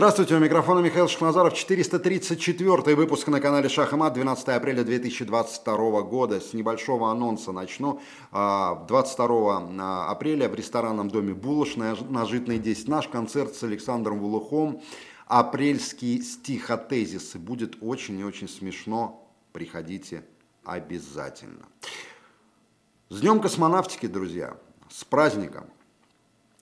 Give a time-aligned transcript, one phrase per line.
[0.00, 6.00] Здравствуйте, у микрофона Михаил Шахназаров, 434 выпуск на канале Шах и Мат, 12 апреля 2022
[6.00, 6.40] года.
[6.40, 8.00] С небольшого анонса начну.
[8.32, 14.80] 22 а, апреля в ресторанном доме Булочная на Житной 10 наш концерт с Александром Вулухом.
[15.26, 17.38] Апрельские стихотезисы.
[17.38, 19.30] Будет очень и очень смешно.
[19.52, 20.24] Приходите
[20.64, 21.66] обязательно.
[23.10, 24.56] С Днем космонавтики, друзья!
[24.88, 25.66] С праздником!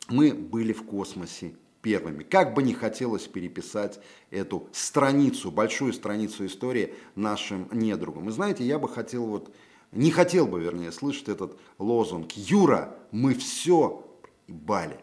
[0.09, 2.23] Мы были в космосе первыми.
[2.23, 4.01] Как бы не хотелось переписать
[4.31, 8.29] эту страницу, большую страницу истории нашим недругам.
[8.29, 9.55] И знаете, я бы хотел вот,
[9.93, 14.05] не хотел бы, вернее, слышать этот лозунг «Юра, мы все
[14.47, 14.99] бали».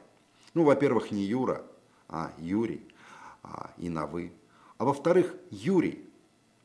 [0.54, 1.64] Ну, во-первых, не Юра,
[2.08, 2.82] а Юрий,
[3.44, 4.32] а, и на «вы».
[4.78, 6.06] А во-вторых, Юрий,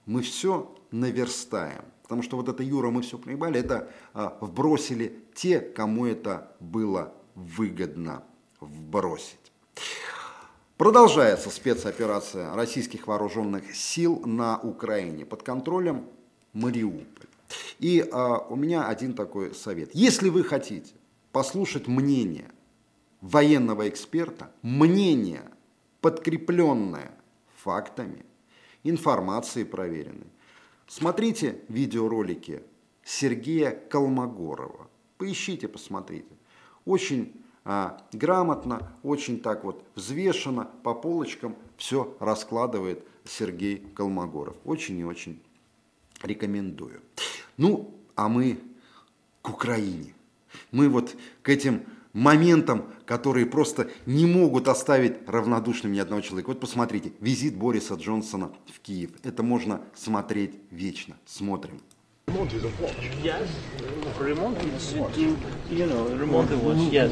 [0.07, 1.85] мы все наверстаем.
[2.03, 7.15] Потому что вот это Юра, мы все проебали, это а, вбросили те, кому это было
[7.37, 8.25] выгодно
[8.61, 9.40] вбросить.
[10.81, 16.07] Продолжается спецоперация российских вооруженных сил на Украине под контролем
[16.55, 17.27] Мариуполь.
[17.81, 19.91] И а, у меня один такой совет.
[19.93, 20.95] Если вы хотите
[21.33, 22.51] послушать мнение
[23.21, 25.43] военного эксперта, мнение,
[26.01, 27.11] подкрепленное
[27.63, 28.25] фактами,
[28.83, 30.33] информацией проверенной,
[30.87, 32.63] смотрите видеоролики
[33.05, 34.89] Сергея Колмогорова.
[35.19, 36.33] Поищите, посмотрите.
[36.87, 44.57] Очень а, грамотно, очень так вот взвешенно, по полочкам все раскладывает Сергей Колмогоров.
[44.65, 45.41] Очень и очень
[46.23, 47.01] рекомендую.
[47.57, 48.61] Ну, а мы
[49.43, 50.15] к Украине.
[50.73, 56.49] Мы вот к этим моментам, которые просто не могут оставить равнодушным ни одного человека.
[56.49, 59.13] Вот посмотрите, визит Бориса Джонсона в Киев.
[59.23, 61.17] Это можно смотреть вечно.
[61.27, 61.81] Смотрим.
[62.29, 63.11] Remonte is a watch.
[63.23, 63.49] Yes,
[64.19, 65.37] remonte is to,
[65.75, 66.93] you know, remonte watch.
[66.93, 67.11] Yes.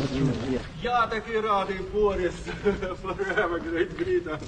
[0.82, 2.34] Я такий радий, Борис,
[3.02, 4.38] forever great Britain.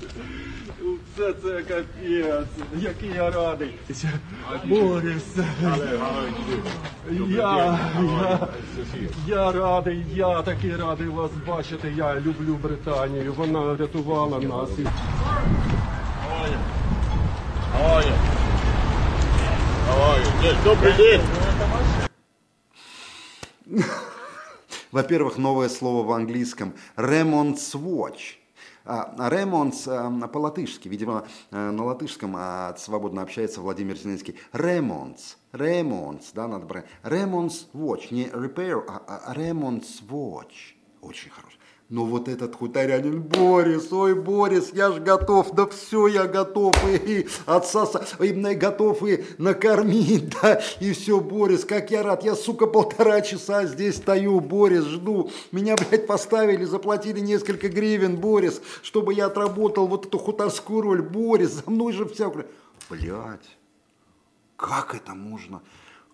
[1.16, 2.47] Це це капець.
[2.78, 3.75] Який я радий.
[4.65, 5.37] Борис.
[7.28, 7.78] Я,
[8.09, 8.49] я,
[9.26, 11.93] я радий, я такий радий вас бачити.
[11.97, 13.32] Я люблю Британію.
[13.32, 14.70] Вона врятувала нас.
[20.64, 21.20] Добрый день.
[24.90, 28.36] Во-первых, новое слово в английском «Remonds Watch».
[28.86, 29.82] Ремонс
[30.32, 34.38] по-латышски, видимо, э, на латышском а, свободно общается Владимир Зеленский.
[34.54, 36.86] Ремонс, ремонс, да, надо брать.
[37.02, 40.74] Ремонс Watch, не repair, а ремонс а Watch.
[41.02, 41.59] Очень хороший.
[41.90, 46.96] Но вот этот хуторянин Борис, ой, Борис, я ж готов, да все, я готов и,
[47.22, 47.84] и отца
[48.20, 53.66] и, готов и накормить, да, и все, Борис, как я рад, я, сука, полтора часа
[53.66, 60.06] здесь стою, Борис, жду, меня, блядь, поставили, заплатили несколько гривен, Борис, чтобы я отработал вот
[60.06, 62.46] эту хуторскую роль, Борис, за мной же вся, блядь,
[64.56, 65.60] как это можно,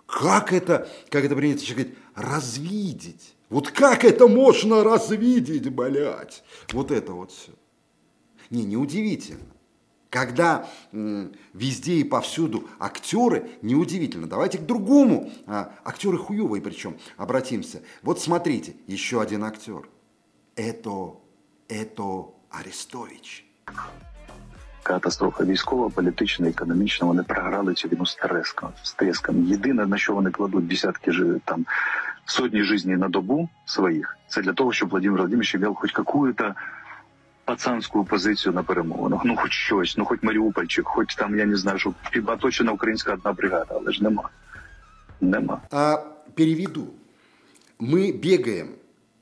[0.06, 3.35] как это, как это принято говорить, развидеть?
[3.49, 6.43] Вот как это можно развидеть, блядь?
[6.71, 7.51] Вот это вот все.
[8.49, 9.45] Не, неудивительно.
[10.09, 14.27] Когда м, везде и повсюду актеры, неудивительно.
[14.27, 15.31] Давайте к другому.
[15.47, 17.81] А, актеры хуевые причем, обратимся.
[18.03, 19.87] Вот смотрите, еще один актер.
[20.57, 21.15] Это,
[21.69, 23.45] это Арестович.
[24.83, 27.07] Катастрофа військова, політична, економічна.
[27.07, 28.69] Вони програли цю війну з треском.
[28.83, 29.45] З треском.
[29.45, 31.11] Єдине, на що вони кладуть десятки
[31.45, 31.65] там
[32.25, 36.55] сотни жизней на добу своих, це для того, щоб Владимир Владимирович имел хоть какую-то
[37.45, 39.21] пацанську позицію на перемовинах.
[39.25, 41.93] Ну, хоч щось, ну хоч Маріупольчик, хоч там, я не знаю, що
[42.25, 44.29] оточена українська одна бригада, але ж нема.
[45.21, 45.61] Нема.
[45.71, 45.97] А,
[46.35, 46.87] переведу.
[47.79, 48.75] Мы бегаем,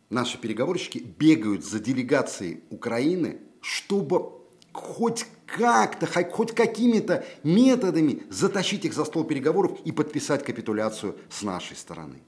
[0.10, 4.32] наши переговорщики бегают за делегацией Украины, чтобы
[4.74, 11.76] хоть как-то, хоть какими-то методами затащить их за стол переговоров и подписать капитуляцию с нашей
[11.76, 12.22] стороны.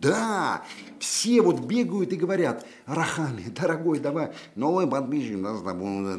[0.00, 0.64] Да,
[0.98, 6.18] все вот бегают и говорят, Рахами, дорогой, давай, новый подпишем, да, с тобой,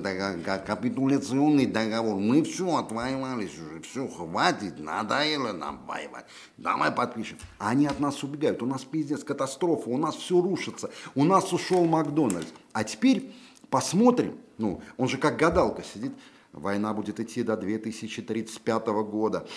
[0.67, 6.25] капитуляционный договор, мы все отвоевались уже, все, хватит, надоело нам воевать,
[6.57, 7.39] давай подпишем.
[7.57, 11.83] Они от нас убегают, у нас пиздец, катастрофа, у нас все рушится, у нас ушел
[11.85, 12.51] Макдональдс.
[12.73, 13.33] А теперь
[13.71, 16.13] посмотрим, ну, он же как гадалка сидит,
[16.53, 19.47] Война будет идти до 2035 года.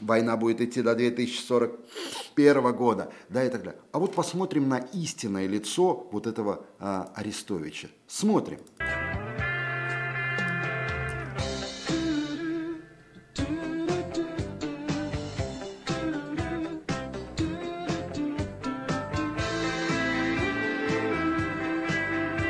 [0.00, 3.12] Война будет идти до 2041 года.
[3.28, 3.80] Да, и так далее.
[3.92, 7.88] А вот посмотрим на истинное лицо вот этого а, Арестовича.
[8.06, 8.58] Смотрим.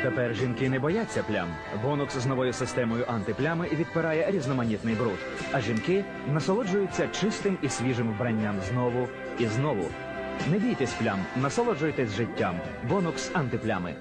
[0.01, 1.47] Тепер жінки не бояться плям.
[1.83, 5.17] Бонокс з новою системою антиплями відпирає різноманітний бруд.
[5.51, 9.07] А жінки насолоджуються чистим і свіжим вбранням знову
[9.39, 9.83] і знову.
[10.51, 12.59] Не бійтесь плям, насолоджуйтесь життям.
[12.89, 13.95] Бонокс антиплями.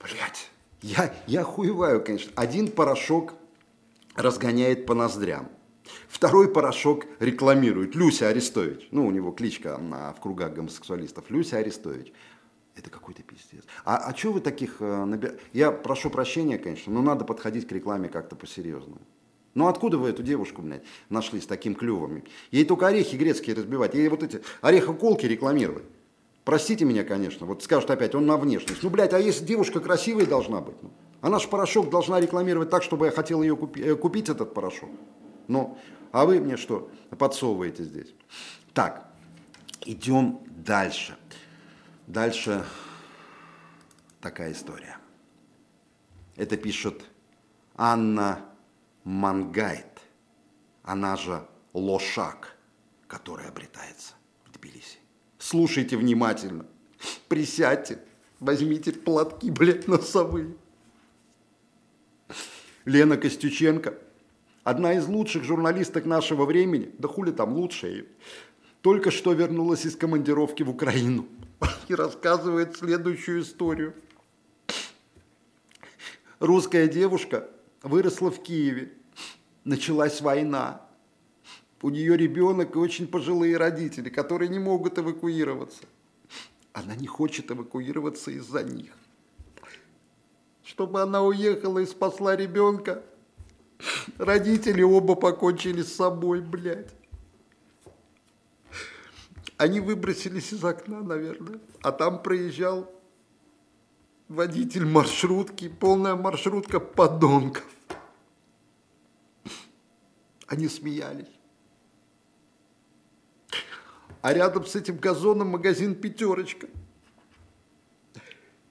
[0.00, 0.50] Блять,
[0.82, 2.32] я, я хуеваю, конечно.
[2.34, 3.34] Один порошок
[4.16, 5.48] разгоняет по ноздрям.
[6.08, 7.94] Второй порошок рекламирует.
[7.94, 8.88] Люся Арестович.
[8.90, 11.30] Ну, у него кличка на, в кругах гомосексуалистов.
[11.30, 12.12] Люся Арестович.
[12.74, 13.64] Это какой-то пиздец.
[13.84, 14.76] А, а что вы таких...
[14.80, 15.32] Э, наби...
[15.52, 19.00] Я прошу прощения, конечно, но надо подходить к рекламе как-то по-серьезному.
[19.54, 22.22] Ну откуда вы эту девушку, блядь, нашли с таким клювом?
[22.50, 25.84] Ей только орехи грецкие разбивать, ей вот эти орехоколки рекламировать.
[26.44, 28.82] Простите меня, конечно, вот скажут опять, он на внешность.
[28.82, 30.74] Ну, блядь, а если девушка красивая должна быть?
[30.82, 30.90] Ну,
[31.20, 34.90] она же порошок должна рекламировать так, чтобы я хотел ее купи, э, купить, этот порошок.
[35.48, 35.78] Ну,
[36.12, 38.14] а вы мне что подсовываете здесь?
[38.74, 39.08] Так,
[39.84, 41.16] идем дальше.
[42.06, 42.64] Дальше
[44.20, 44.98] такая история.
[46.36, 47.04] Это пишет
[47.76, 48.44] Анна
[49.04, 50.00] Мангайт,
[50.82, 52.56] она же Лошак,
[53.06, 54.14] который обретается
[54.44, 54.98] в Тбилиси.
[55.38, 56.66] Слушайте внимательно,
[57.28, 57.98] присядьте,
[58.40, 60.54] возьмите платки, блядь, носовые.
[62.84, 63.98] Лена Костюченко,
[64.64, 68.06] одна из лучших журналисток нашего времени, да хули там лучшая,
[68.80, 71.26] только что вернулась из командировки в Украину
[71.88, 73.94] и рассказывает следующую историю.
[76.40, 77.48] Русская девушка
[77.82, 78.92] выросла в Киеве,
[79.64, 80.82] началась война.
[81.80, 85.82] У нее ребенок и очень пожилые родители, которые не могут эвакуироваться.
[86.72, 88.92] Она не хочет эвакуироваться из-за них.
[90.64, 93.04] Чтобы она уехала и спасла ребенка,
[94.18, 96.94] родители оба покончили с собой, блядь.
[99.56, 102.90] Они выбросились из окна, наверное, а там проезжал
[104.28, 107.64] водитель маршрутки, полная маршрутка подонков.
[110.46, 111.30] Они смеялись.
[114.20, 116.68] А рядом с этим газоном магазин «Пятерочка».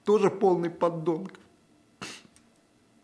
[0.05, 1.43] Тоже полный поддонков.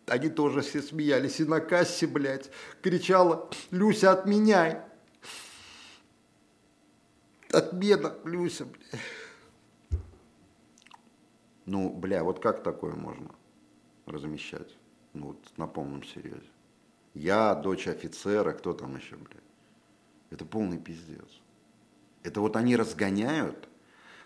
[0.07, 1.39] Они тоже все смеялись.
[1.39, 2.49] И на кассе, блядь,
[2.81, 4.81] кричала «Люся, отменяй!»
[7.51, 10.01] Отмена, Люся, блядь.
[11.65, 13.29] Ну, бля, вот как такое можно
[14.05, 14.77] размещать?
[15.13, 16.41] Ну, вот на полном серьезе.
[17.13, 19.39] Я, дочь офицера, кто там еще, бля?
[20.29, 21.41] Это полный пиздец.
[22.23, 23.67] Это вот они разгоняют.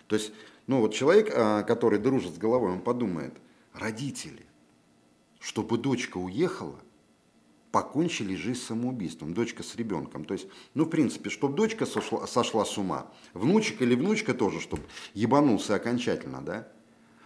[0.08, 0.34] То есть,
[0.68, 3.34] ну вот человек, а, который дружит с головой, он подумает,
[3.74, 4.46] родители,
[5.42, 6.80] чтобы дочка уехала,
[7.72, 10.24] покончили жизнь самоубийством, дочка с ребенком.
[10.24, 14.62] То есть, ну, в принципе, чтобы дочка сошла, сошла с ума, внучек или внучка тоже,
[14.62, 14.84] чтобы
[15.14, 16.68] ебанулся окончательно, да?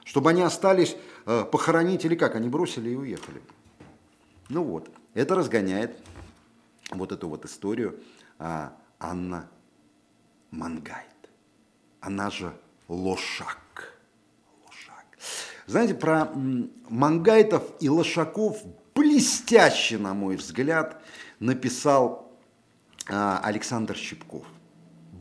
[0.05, 0.95] Чтобы они остались
[1.25, 3.41] э, похоронить или как, они бросили и уехали.
[4.49, 5.97] Ну вот, это разгоняет
[6.91, 7.99] вот эту вот историю
[8.37, 9.49] а, Анна
[10.51, 11.07] Мангайт.
[11.99, 12.55] Она же.
[12.87, 13.64] Лошак.
[15.67, 16.31] Знаете, про
[16.89, 18.61] Мангайтов и Лошаков
[18.93, 21.01] блестяще, на мой взгляд,
[21.39, 22.31] написал
[23.09, 24.45] а, Александр Щипков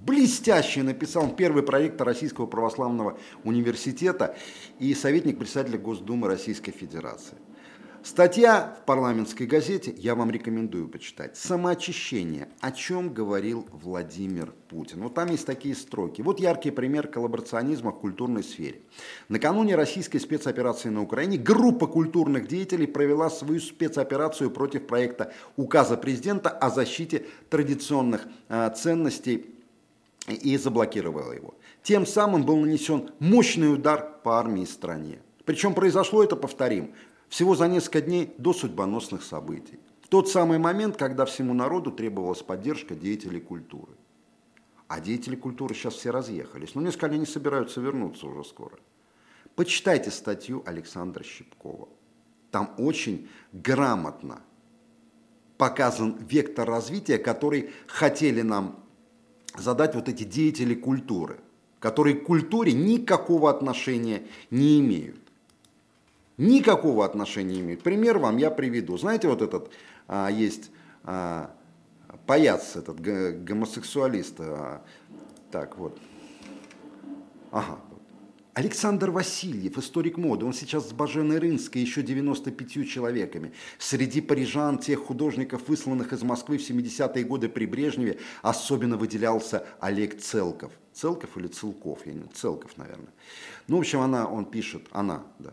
[0.04, 1.24] блестяще написал.
[1.24, 4.36] Он первый проректор Российского православного университета
[4.78, 7.36] и советник председателя Госдумы Российской Федерации.
[8.04, 11.38] Статья в парламентской газете, я вам рекомендую почитать.
[11.38, 12.50] «Самоочищение.
[12.60, 15.02] О чем говорил Владимир Путин».
[15.02, 16.20] Вот там есть такие строки.
[16.20, 18.82] Вот яркий пример коллаборационизма в культурной сфере.
[19.30, 26.50] Накануне российской спецоперации на Украине группа культурных деятелей провела свою спецоперацию против проекта указа президента
[26.50, 29.46] о защите традиционных э, ценностей
[30.28, 31.54] и заблокировала его.
[31.82, 35.20] Тем самым был нанесен мощный удар по армии и стране.
[35.46, 36.94] Причем произошло это, повторим,
[37.28, 39.78] всего за несколько дней до судьбоносных событий.
[40.02, 43.92] В тот самый момент, когда всему народу требовалась поддержка деятелей культуры.
[44.86, 46.74] А деятели культуры сейчас все разъехались.
[46.74, 48.78] Но несколько они не собираются вернуться уже скоро.
[49.56, 51.88] Почитайте статью Александра Щипкова.
[52.50, 54.42] Там очень грамотно
[55.56, 58.84] показан вектор развития, который хотели нам
[59.56, 61.40] задать вот эти деятели культуры,
[61.78, 65.23] которые к культуре никакого отношения не имеют.
[66.36, 67.82] Никакого отношения не имеют.
[67.82, 68.96] Пример вам я приведу.
[68.96, 69.70] Знаете, вот этот
[70.08, 70.70] а, есть
[71.04, 71.54] а,
[72.26, 74.34] паяц, этот гомосексуалист.
[74.40, 74.82] А,
[75.50, 75.98] так вот.
[77.52, 77.78] Ага.
[78.54, 83.52] Александр Васильев, историк моды, он сейчас с Баженой Рынской, еще 95 человеками.
[83.78, 90.20] Среди парижан, тех художников, высланных из Москвы в 70-е годы при Брежневе, особенно выделялся Олег
[90.20, 90.70] Целков.
[90.92, 92.06] Целков или Целков?
[92.06, 93.12] Я не Целков, наверное.
[93.66, 95.52] Ну, в общем, она, он пишет, она, да,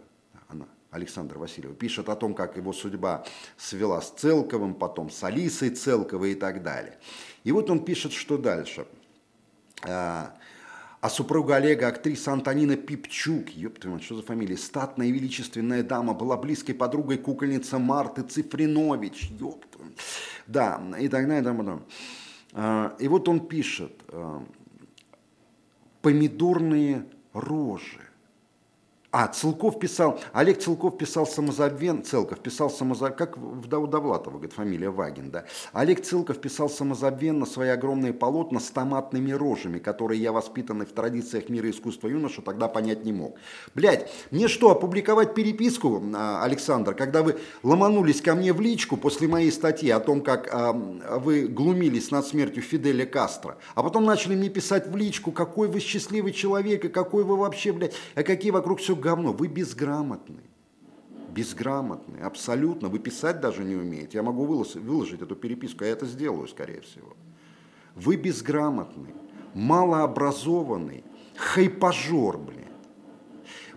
[0.91, 3.25] она, Александр Васильев, пишет о том, как его судьба
[3.57, 6.97] свела с Целковым, потом с Алисой Целковой и так далее.
[7.43, 8.85] И вот он пишет, что дальше–
[9.83, 10.33] а,
[10.99, 16.13] а супруга Олега, актриса Антонина Пипчук, ёпта мать, что за фамилия, статная и величественная дама,
[16.13, 19.79] была близкой подругой кукольницы Марты Цифринович, ёпта.
[20.47, 21.81] Да, и так далее, и так далее.
[22.53, 24.45] А, и вот он пишет, а,
[26.01, 28.01] помидорные рожи.
[29.13, 34.89] А, Целков писал, Олег Целков писал самозабвен, Целков писал самозабвен, как в Довлатова, говорит, фамилия
[34.89, 35.43] Вагин, да.
[35.73, 41.49] Олег Целков писал самозабвенно свои огромные полотна с томатными рожами, которые я, воспитанный в традициях
[41.49, 43.35] мира искусства юноша, тогда понять не мог.
[43.75, 49.27] Блять, мне что, опубликовать переписку, а, Александр, когда вы ломанулись ко мне в личку после
[49.27, 54.35] моей статьи о том, как а, вы глумились над смертью Фиделя Кастро, а потом начали
[54.35, 58.51] мне писать в личку, какой вы счастливый человек, и какой вы вообще, блядь, а какие
[58.51, 60.49] вокруг все говно, вы безграмотный.
[61.29, 62.87] Безграмотный, абсолютно.
[62.87, 64.17] Вы писать даже не умеете.
[64.17, 67.15] Я могу выложить, эту переписку, я это сделаю, скорее всего.
[67.95, 69.13] Вы безграмотный,
[69.53, 71.03] малообразованный,
[71.35, 72.67] хайпажор, блин.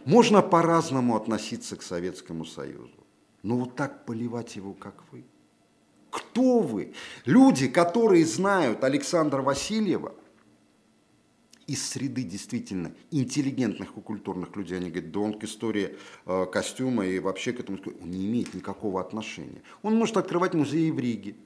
[0.05, 3.07] Можно по-разному относиться к Советскому Союзу,
[3.43, 5.25] но вот так поливать его, как вы.
[6.11, 6.93] Кто вы?
[7.25, 10.15] Люди, которые знают Александра Васильева–
[11.67, 17.07] из среды действительно интеллигентных и культурных людей, они говорят, да он к истории э, костюма
[17.07, 19.63] и вообще к этому он не имеет никакого отношения.
[19.83, 21.37] Он может открывать музеи в Риге,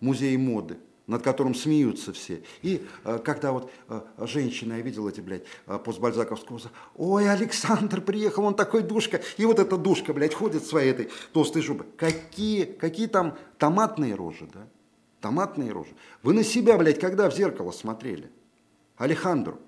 [0.00, 2.42] музеи моды, над которым смеются все.
[2.62, 6.60] И э, когда вот э, женщина, я видел эти, блядь, э, постбальзаковского,
[6.96, 11.10] ой, Александр приехал, он такой душка, и вот эта душка, блядь, ходит в своей этой
[11.32, 11.86] толстой жопы.
[11.96, 14.66] Какие, какие там томатные рожи, да?
[15.20, 15.90] Томатные рожи.
[16.22, 18.30] Вы на себя, блядь, когда в зеркало смотрели?
[18.96, 19.58] Алехандро,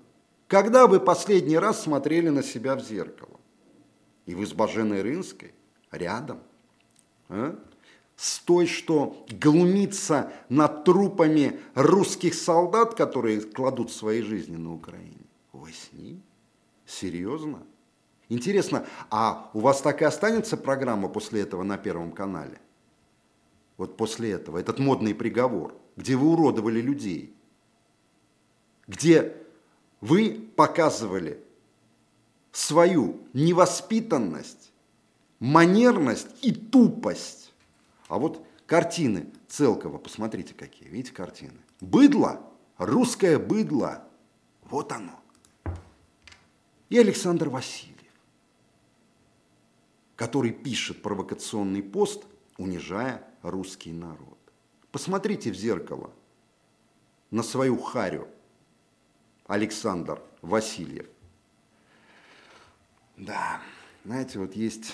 [0.47, 3.39] когда вы последний раз смотрели на себя в зеркало?
[4.25, 5.53] И вы с Баженой Рынской
[5.91, 6.39] рядом.
[7.29, 7.57] А?
[8.15, 15.25] С той, что глумится над трупами русских солдат, которые кладут свои жизни на Украине.
[15.53, 16.21] Вы с ним?
[16.85, 17.63] Серьезно?
[18.27, 22.59] Интересно, а у вас так и останется программа после этого на Первом канале?
[23.77, 27.35] Вот после этого, этот модный приговор, где вы уродовали людей–
[28.89, 29.37] где
[30.01, 31.41] вы показывали
[32.51, 34.73] свою невоспитанность,
[35.39, 37.53] манерность и тупость.
[38.07, 41.59] А вот картины Целкова, посмотрите какие, видите картины?
[41.79, 42.41] Быдло,
[42.79, 44.07] русское быдло,
[44.63, 45.19] вот оно.
[46.89, 47.95] И Александр Васильев,
[50.15, 52.25] который пишет провокационный пост,
[52.57, 54.39] унижая русский народ.
[54.91, 56.09] Посмотрите в зеркало
[57.29, 58.27] на свою харю–
[59.49, 61.07] Александр Васильев.
[63.17, 63.59] Да,
[64.05, 64.93] знаете, вот есть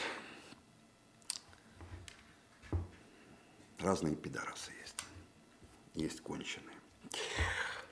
[3.78, 4.96] разные пидорасы есть.
[5.94, 6.78] Есть конченые.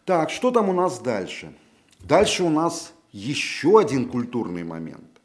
[0.05, 1.53] Так, что там у нас дальше?
[1.99, 5.19] Дальше у нас еще один культурный момент.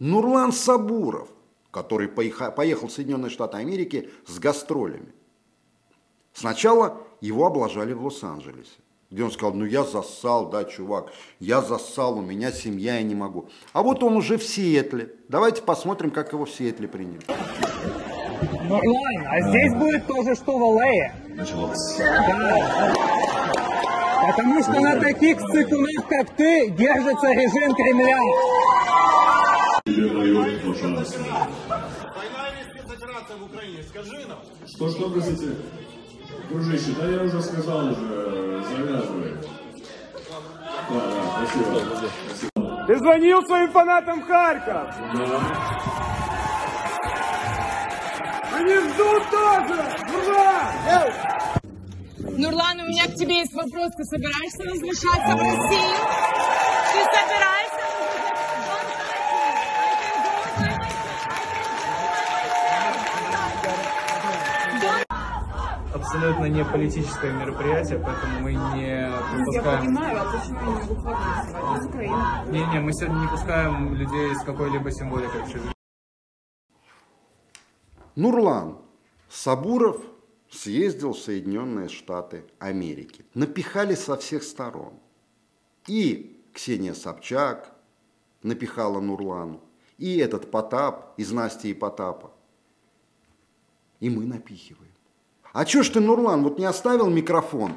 [0.00, 1.28] Нурлан Сабуров,
[1.70, 5.12] который поехал в Соединенные Штаты Америки с гастролями.
[6.32, 12.18] Сначала его облажали в Лос-Анджелесе где он сказал, ну я зассал, да, чувак, я зассал,
[12.18, 13.48] у меня семья, я не могу.
[13.72, 15.14] А вот он уже в Сиэтле.
[15.28, 17.20] Давайте посмотрим, как его в Сиэтле приняли.
[18.66, 21.14] Ну ладно, а здесь будет то же, что в Аллее.
[21.28, 21.96] Началось.
[21.98, 22.94] Да.
[24.26, 28.18] Потому что на таких цикунах, как ты, держится режим Кремля.
[34.66, 35.56] Что, что, простите?
[36.48, 39.34] Дружище, да я уже сказал, уже завязывай.
[40.90, 41.80] Да, да, спасибо.
[42.28, 42.84] спасибо.
[42.86, 44.94] Ты звонил своим фанатам Харьков?
[45.14, 45.40] Да.
[48.52, 49.82] Они ждут тоже!
[50.14, 50.72] Ура!
[52.18, 53.90] Нурлан, у меня к тебе есть вопрос.
[53.96, 55.96] Ты собираешься возвращаться в Россию?
[56.92, 57.43] Ты собираешься
[66.14, 69.52] абсолютно не политическое мероприятие, поэтому мы не пропускаем...
[69.52, 72.52] Я понимаю, а почему не из Украины?
[72.52, 75.42] Не-не, мы сегодня не пускаем людей с какой-либо символикой.
[78.14, 78.78] Нурлан
[79.28, 80.00] Сабуров
[80.50, 83.24] съездил в Соединенные Штаты Америки.
[83.34, 85.00] Напихали со всех сторон.
[85.88, 87.74] И Ксения Собчак,
[88.42, 89.60] напихала Нурлану,
[89.98, 92.32] и этот Потап из Насти и Потапа.
[93.98, 94.93] И мы напихиваем.
[95.54, 97.74] А чё ж ты, Нурлан, вот не оставил микрофон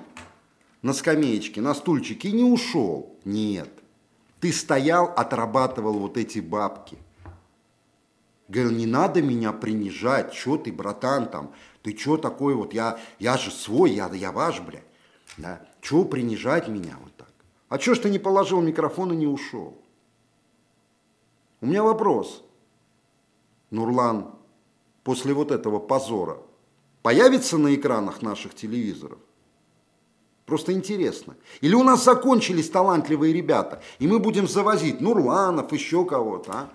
[0.81, 3.15] на скамеечке, на стульчике и не ушел?
[3.23, 3.69] Нет.
[4.39, 6.97] Ты стоял, отрабатывал вот эти бабки.
[8.47, 11.51] Говорил, не надо меня принижать, что ты, братан, там,
[11.83, 14.81] ты что такой вот, я, я же свой, я, я ваш, бля.
[15.37, 15.61] Да?
[15.79, 17.31] Чего принижать меня вот так?
[17.69, 19.77] А чё ж ты не положил микрофон и не ушел?
[21.61, 22.43] У меня вопрос.
[23.69, 24.33] Нурлан,
[25.03, 26.39] после вот этого позора,
[27.07, 29.19] появится на экранах наших телевизоров?
[30.45, 31.37] Просто интересно.
[31.61, 36.69] Или у нас закончились талантливые ребята, и мы будем завозить Нурланов, еще кого-то, а?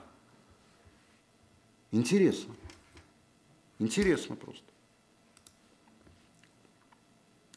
[1.91, 2.55] Интересно.
[3.79, 4.65] Интересно просто.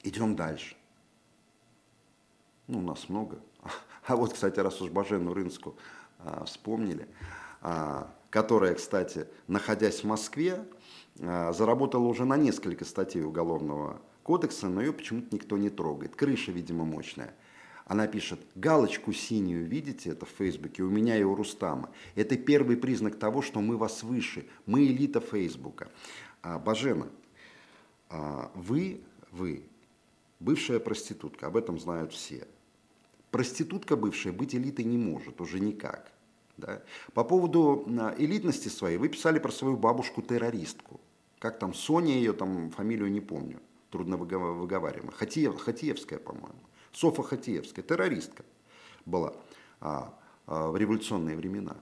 [0.04, 0.76] Идем дальше.
[2.68, 3.40] Ну, у нас много.
[4.06, 5.78] А вот, кстати, раз уж Бажену Рынску
[6.20, 7.08] а, вспомнили,
[7.62, 10.66] а, которая, кстати, находясь в Москве,
[11.18, 16.16] заработала уже на несколько статей Уголовного кодекса, но ее почему-то никто не трогает.
[16.16, 17.34] Крыша, видимо, мощная.
[17.86, 21.92] Она пишет, галочку синюю, видите, это в Фейсбуке, у меня и у Рустама.
[22.16, 25.90] Это первый признак того, что мы вас выше, мы элита Фейсбука.
[26.42, 27.08] А, Бажена,
[28.10, 29.68] а, вы, вы,
[30.40, 32.48] бывшая проститутка, об этом знают все.
[33.30, 36.12] Проститутка бывшая быть элитой не может, уже никак.
[36.58, 36.82] Да?
[37.14, 41.00] По поводу а, элитности своей вы писали про свою бабушку-террористку.
[41.46, 43.62] Как там, Соня ее, там фамилию не помню,
[43.92, 45.12] трудно выговариваемо.
[45.12, 46.58] Хатиев, Хатиевская, по-моему.
[46.92, 48.44] Софа Хатиевская, террористка
[49.06, 49.32] была
[49.80, 51.78] а, а, в революционные времена.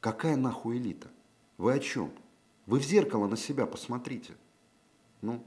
[0.00, 1.06] Какая нахуй элита?
[1.58, 2.10] Вы о чем?
[2.66, 4.32] Вы в зеркало на себя посмотрите.
[5.22, 5.44] Ну,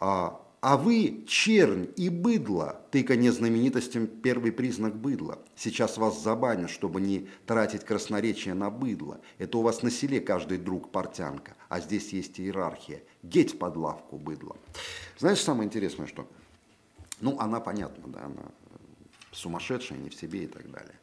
[0.00, 5.38] а, а вы чернь и быдло, тыканье знаменитостям первый признак быдла.
[5.54, 9.20] Сейчас вас забанят, чтобы не тратить красноречие на быдло.
[9.38, 13.04] Это у вас на селе каждый друг портянка, а здесь есть иерархия.
[13.22, 14.56] Геть под лавку быдло.
[15.18, 16.28] Знаешь, самое интересное, что
[17.20, 18.42] ну, она, понятно, да, она
[19.30, 20.98] сумасшедшая, не в себе и так далее.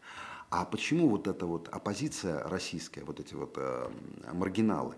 [0.50, 3.90] А почему вот эта вот оппозиция российская, вот эти вот э,
[4.34, 4.96] маргиналы,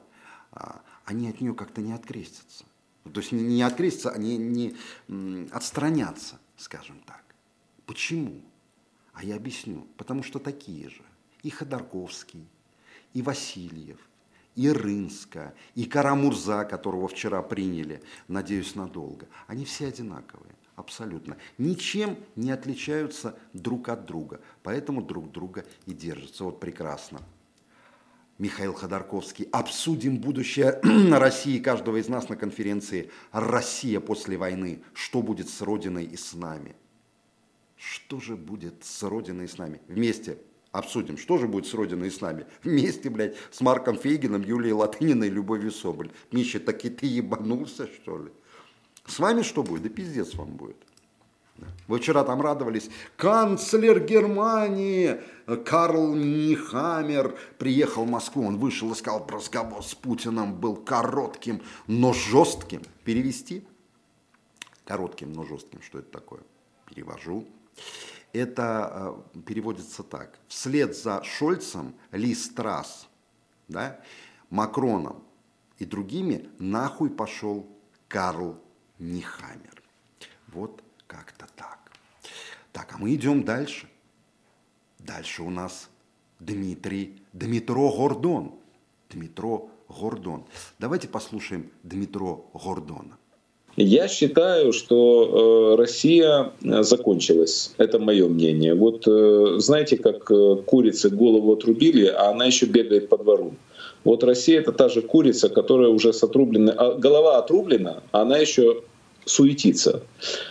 [0.54, 0.60] э,
[1.06, 2.66] они от нее как-то не открестятся?
[3.14, 4.76] То есть не, открестятся, они не
[5.52, 7.24] отстранятся, скажем так.
[7.86, 8.42] Почему?
[9.14, 9.88] А я объясню.
[9.98, 11.04] Потому что такие же.
[11.44, 12.48] И Ходорковский,
[13.14, 14.00] и Васильев,
[14.56, 19.28] и Рынска, и Карамурза, которого вчера приняли, надеюсь, надолго.
[19.48, 26.44] Они все одинаковые абсолютно, ничем не отличаются друг от друга, поэтому друг друга и держатся.
[26.44, 27.22] Вот прекрасно.
[28.38, 29.48] Михаил Ходорковский.
[29.52, 30.80] Обсудим будущее
[31.12, 34.84] России каждого из нас на конференции «Россия после войны.
[34.94, 36.76] Что будет с Родиной и с нами?»
[37.78, 39.82] Что же будет с Родиной и с нами?
[39.88, 40.38] Вместе
[40.72, 42.46] обсудим, что же будет с Родиной и с нами.
[42.64, 46.12] Вместе, блядь, с Марком Фейгином, Юлией Латыниной, Любовью Соболь.
[46.32, 48.32] Миша, так и ты ебанулся, что ли?
[49.06, 49.84] С вами что будет?
[49.84, 50.78] Да пиздец вам будет.
[51.88, 52.90] Вы вчера там радовались.
[53.16, 55.22] Канцлер Германии
[55.66, 58.46] Карл Нихамер приехал в Москву.
[58.46, 62.82] Он вышел и сказал, разговор с Путиным был коротким, но жестким.
[63.04, 63.66] Перевести?
[64.84, 65.82] Коротким, но жестким.
[65.82, 66.42] Что это такое?
[66.90, 67.48] Перевожу.
[68.34, 70.40] Это э, переводится так.
[70.48, 73.08] Вслед за Шольцем, Ли Страс,
[73.70, 74.02] да,
[74.50, 75.24] Макроном
[75.80, 77.66] и другими нахуй пошел
[78.08, 78.60] Карл
[79.00, 79.82] не Хаммер.
[80.48, 81.80] Вот как-то так.
[82.72, 83.88] Так, а мы идем дальше.
[85.00, 85.90] Дальше у нас
[86.40, 88.54] Дмитрий, Дмитро Гордон.
[89.10, 90.46] Дмитро Гордон.
[90.80, 93.18] Давайте послушаем Дмитро Гордона.
[93.78, 97.74] Я считаю, что э, Россия э, закончилась.
[97.78, 98.74] Это мое мнение.
[98.74, 100.26] Вот э, знаете, как
[100.66, 103.54] курице голову отрубили, а она еще бегает по двору.
[104.06, 108.38] Вот Россия это та же курица, которая уже с отрубленной, а голова отрублена, а она
[108.38, 108.84] еще
[109.26, 110.04] суетится.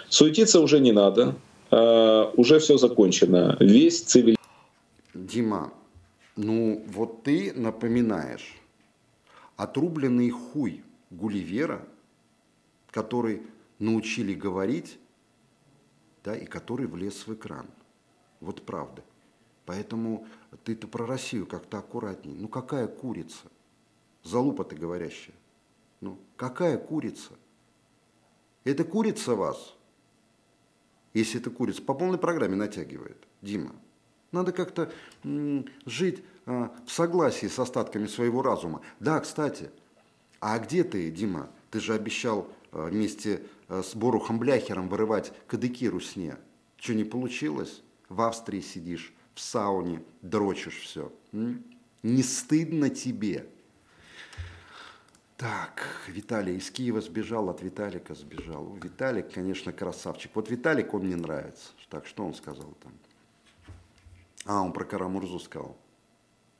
[0.08, 1.36] Суетиться уже не надо,
[1.70, 3.56] а, уже все закончено.
[3.60, 4.36] Весь цивиль...
[5.14, 5.72] Дима,
[6.36, 8.56] ну вот ты напоминаешь
[9.56, 11.86] отрубленный хуй Гулливера,
[12.90, 13.42] который
[13.78, 14.98] научили говорить,
[16.24, 17.66] да, и который влез в экран.
[18.40, 19.02] Вот правда.
[19.66, 20.26] Поэтому
[20.64, 22.34] ты-то про Россию как-то аккуратней.
[22.34, 23.46] Ну какая курица?
[24.22, 25.34] Залупа ты говорящая.
[26.00, 27.32] Ну какая курица?
[28.64, 29.74] Это курица вас?
[31.12, 33.16] Если это курица, по полной программе натягивает.
[33.40, 33.72] Дима,
[34.32, 34.92] надо как-то
[35.86, 38.80] жить а, в согласии с остатками своего разума.
[38.98, 39.70] Да, кстати,
[40.40, 41.50] а где ты, Дима?
[41.70, 46.36] Ты же обещал а, вместе а, с Борухом Бляхером вырывать кадыки русне.
[46.76, 47.82] Что, не получилось?
[48.08, 51.12] В Австрии сидишь, в сауне дрочишь все.
[52.02, 53.46] Не стыдно тебе?
[55.36, 58.72] Так, Виталий из Киева сбежал, от Виталика сбежал.
[58.76, 60.30] Виталик, конечно, красавчик.
[60.34, 61.72] Вот Виталик, он мне нравится.
[61.88, 62.92] Так, что он сказал там?
[64.46, 65.76] А, он про Карамурзу сказал.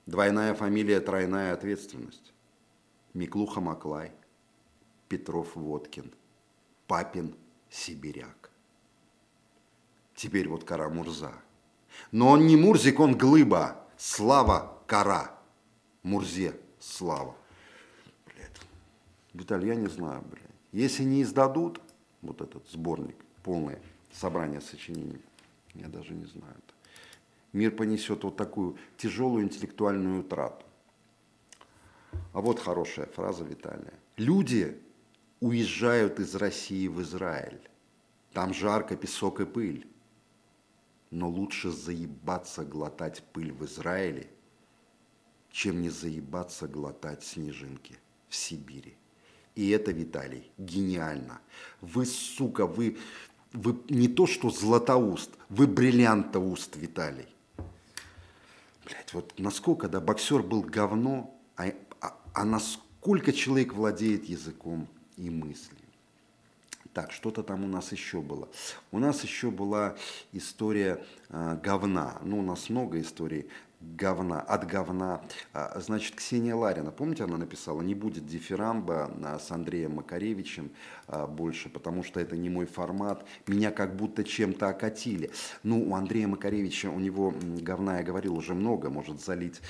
[0.06, 2.32] Двойная фамилия, тройная ответственность.
[3.14, 4.10] Миклуха Маклай,
[5.08, 6.12] Петров Водкин,
[6.88, 7.36] Папин
[7.70, 8.50] Сибиряк.
[10.16, 11.32] Теперь вот Карамурза.
[12.10, 13.80] Но он не Мурзик, он Глыба.
[13.96, 15.38] Слава Кара.
[16.02, 17.36] Мурзе Слава.
[19.34, 20.44] Виталий, я не знаю, блядь.
[20.72, 21.80] Если не издадут
[22.22, 23.80] вот этот сборник, полное
[24.12, 25.20] собрание сочинений,
[25.74, 26.56] я даже не знаю.
[27.52, 30.64] Мир понесет вот такую тяжелую интеллектуальную утрату.
[32.32, 33.94] А вот хорошая фраза Виталия.
[34.16, 34.80] Люди
[35.40, 37.60] уезжают из России в Израиль.
[38.32, 39.86] Там жарко, песок и пыль.
[41.10, 44.28] Но лучше заебаться глотать пыль в Израиле,
[45.52, 47.96] чем не заебаться глотать снежинки
[48.28, 48.96] в Сибири.
[49.54, 51.40] И это, Виталий, гениально.
[51.80, 52.98] Вы, сука, вы,
[53.52, 57.28] вы не то что златоуст, вы бриллиантоуст, Виталий.
[58.84, 65.30] Блять, вот насколько, да, боксер был говно, а, а, а насколько человек владеет языком и
[65.30, 65.78] мыслью.
[66.92, 68.48] Так, что-то там у нас еще было.
[68.92, 69.96] У нас еще была
[70.32, 72.20] история э, говна.
[72.22, 73.48] Ну, у нас много историй
[73.96, 75.22] говна, от говна.
[75.52, 80.70] А, значит, Ксения Ларина, помните, она написала, не будет дифирамба а, с Андреем Макаревичем
[81.06, 85.30] а, больше, потому что это не мой формат, меня как будто чем-то окатили.
[85.62, 89.60] Ну, у Андрея Макаревича, у него говна, я говорил, уже много, может залить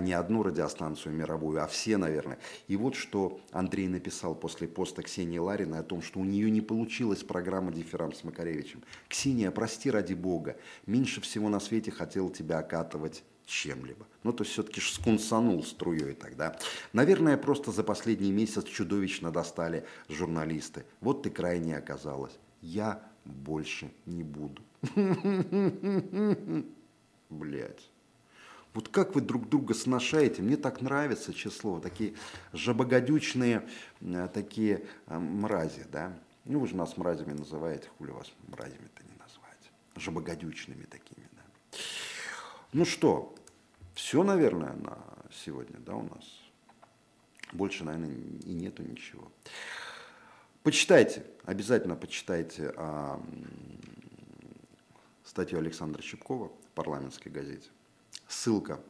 [0.00, 2.38] не одну радиостанцию мировую, а все, наверное.
[2.68, 6.60] И вот что Андрей написал после поста Ксении Ларина о том, что у нее не
[6.60, 8.82] получилась программа «Дифирам» с Макаревичем.
[9.08, 10.56] Ксения, прости ради бога,
[10.86, 14.06] меньше всего на свете хотел тебя окатывать чем-либо.
[14.22, 16.58] Ну, то все-таки скунсанул струей тогда.
[16.92, 20.84] Наверное, просто за последний месяц чудовищно достали журналисты.
[21.00, 22.38] Вот ты крайне оказалась.
[22.62, 24.62] Я больше не буду.
[27.30, 27.90] Блять.
[28.72, 32.14] Вот как вы друг друга сношаете, мне так нравится число, такие
[32.52, 33.68] жабогодючные,
[34.00, 36.16] э, такие э, мрази, да.
[36.44, 39.58] Ну, вы же нас мразями называете, хули вас мразями-то не назвать.
[39.96, 41.42] Жабогодючными такими, да.
[42.72, 43.34] Ну что,
[44.00, 44.98] все, наверное, на
[45.30, 46.24] сегодня, да, у нас.
[47.52, 49.30] Больше, наверное, и нету ничего.
[50.62, 53.22] Почитайте, обязательно почитайте а,
[55.22, 57.68] статью Александра Щепкова в парламентской газете.
[58.26, 58.80] Ссылка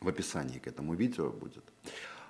[0.00, 1.64] в описании к этому видео будет.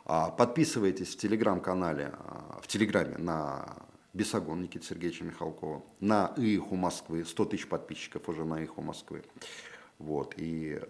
[0.05, 3.77] А, подписывайтесь в телеграм-канале, а, в телеграме на
[4.15, 9.25] Бесогон Никита Сергеевича Михалкова, на ИХУ Москвы, 100 тысяч подписчиков уже на ИХУ Москвы.
[9.99, 10.87] Вот, и, э,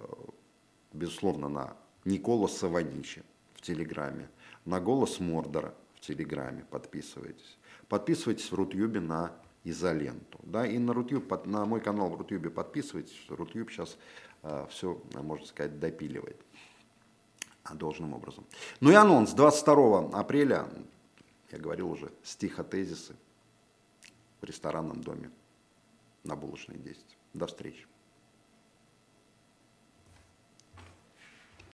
[0.92, 3.22] безусловно, на Никола Саваничи
[3.54, 4.28] в Телеграме,
[4.64, 7.58] на голос Мордора в Телеграме подписывайтесь.
[7.88, 9.32] Подписывайтесь в Рутюбе на
[9.64, 10.38] изоленту.
[10.42, 13.18] Да, и на, Рутюб, на мой канал в Рутюбе подписывайтесь.
[13.28, 13.96] Рутюб сейчас
[14.42, 16.36] э, все, можно сказать, допиливает
[17.74, 18.46] должным образом.
[18.80, 19.32] Ну и анонс.
[19.32, 20.68] 22 апреля,
[21.50, 23.14] я говорил уже, стихотезисы
[24.40, 25.30] в ресторанном доме
[26.24, 27.04] на Булочной 10.
[27.34, 27.86] До встречи.